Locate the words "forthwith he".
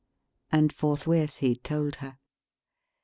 0.73-1.55